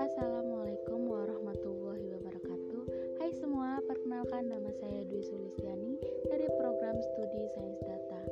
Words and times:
Assalamualaikum 0.00 1.04
warahmatullahi 1.04 2.08
wabarakatuh. 2.16 2.82
Hai 3.20 3.28
semua, 3.36 3.76
perkenalkan 3.84 4.48
nama 4.48 4.72
saya 4.80 5.04
Dwi 5.04 5.20
Sulistiani 5.20 6.00
dari 6.32 6.48
program 6.56 6.96
studi 6.96 7.44
Sains 7.52 7.76
Data 7.84 8.23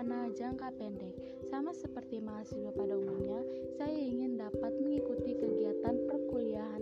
rencana 0.00 0.32
jangka 0.32 0.72
pendek 0.80 1.12
Sama 1.52 1.76
seperti 1.76 2.24
mahasiswa 2.24 2.72
pada 2.72 2.96
umumnya, 2.96 3.44
saya 3.76 3.92
ingin 3.92 4.40
dapat 4.40 4.72
mengikuti 4.80 5.36
kegiatan 5.36 6.08
perkuliahan 6.08 6.80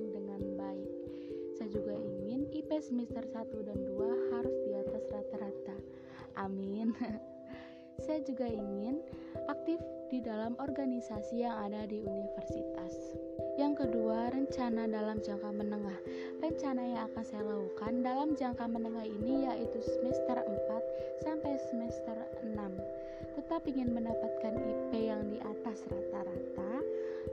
saya 1.69 1.85
juga 1.85 1.99
ingin 1.99 2.47
IP 2.55 2.71
semester 2.79 3.27
1 3.35 3.67
dan 3.67 3.83
2 3.83 4.31
harus 4.31 4.57
di 4.63 4.73
atas 4.79 5.05
rata-rata. 5.11 5.77
Amin. 6.39 6.95
saya 8.07 8.23
juga 8.23 8.47
ingin 8.47 9.03
aktif 9.51 9.83
di 10.19 10.27
dalam 10.27 10.59
organisasi 10.59 11.47
yang 11.47 11.55
ada 11.71 11.87
di 11.87 12.03
universitas. 12.03 12.91
Yang 13.55 13.87
kedua, 13.87 14.35
rencana 14.35 14.91
dalam 14.91 15.23
jangka 15.23 15.47
menengah. 15.55 15.95
Rencana 16.43 16.83
yang 16.83 17.07
akan 17.07 17.23
saya 17.23 17.47
lakukan 17.47 18.03
dalam 18.03 18.35
jangka 18.35 18.67
menengah 18.67 19.07
ini 19.07 19.47
yaitu 19.47 19.79
semester 19.79 20.43
4 20.43 21.23
sampai 21.23 21.55
semester 21.71 22.19
6. 22.43 22.51
Tetap 23.39 23.63
ingin 23.71 23.95
mendapatkan 23.95 24.59
IP 24.59 25.07
yang 25.07 25.23
di 25.31 25.39
atas 25.39 25.87
rata-rata 25.87 26.83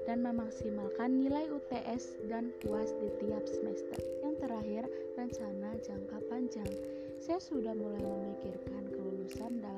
dan 0.05 0.21
memaksimalkan 0.21 1.25
nilai 1.25 1.49
UTS 1.49 2.21
dan 2.29 2.53
UAS 2.69 2.93
di 3.01 3.09
tiap 3.17 3.49
semester 3.49 3.97
terakhir, 4.37 4.85
rencana 5.17 5.73
jangka 5.81 6.21
panjang. 6.29 6.69
Saya 7.17 7.41
sudah 7.41 7.73
mulai 7.73 8.05
memikirkan 8.05 8.93
kelulusan 8.93 9.57
dalam 9.57 9.74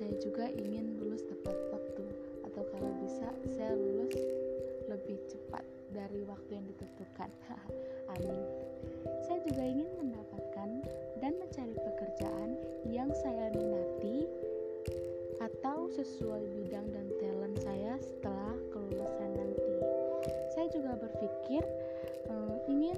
saya 0.00 0.16
juga 0.16 0.48
ingin 0.48 0.96
lulus 0.96 1.20
tepat 1.28 1.52
waktu 1.76 2.08
atau 2.48 2.64
kalau 2.72 2.88
bisa 3.04 3.28
saya 3.52 3.76
lulus 3.76 4.16
lebih 4.88 5.20
cepat 5.28 5.60
dari 5.92 6.24
waktu 6.24 6.56
yang 6.56 6.64
ditentukan. 6.72 7.28
Amin. 8.16 8.40
Saya 9.28 9.44
juga 9.44 9.60
ingin 9.60 9.92
mendapatkan 10.00 10.70
dan 11.20 11.36
mencari 11.36 11.76
pekerjaan 11.76 12.56
yang 12.88 13.12
saya 13.12 13.52
minati 13.52 14.24
atau 15.36 15.92
sesuai 15.92 16.48
bidang 16.48 16.88
dan 16.96 17.06
talent 17.20 17.60
saya 17.60 18.00
setelah 18.00 18.56
kelulusan 18.72 19.30
nanti. 19.36 19.76
Saya 20.56 20.66
juga 20.72 20.96
berpikir 20.96 21.60
um, 22.32 22.56
ingin 22.72 22.96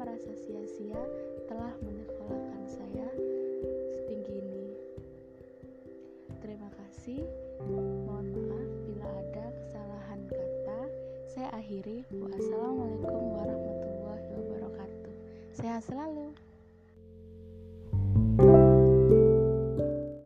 merasa 0.00 0.32
sia-sia 0.32 0.96
telah 1.44 1.76
menyekolahkan 1.84 2.64
saya 2.64 3.04
setinggi 4.00 4.40
ini. 4.40 4.64
Terima 6.40 6.72
kasih. 6.72 7.20
Mohon 7.68 8.08
maaf 8.48 8.68
bila 8.88 9.08
ada 9.12 9.46
kesalahan 9.60 10.20
kata. 10.24 10.80
Saya 11.28 11.52
akhiri. 11.52 12.08
Wassalamualaikum 12.16 13.24
warahmatullahi 13.28 14.26
wabarakatuh. 14.40 15.12
Sehat 15.52 15.84
selalu. 15.84 16.32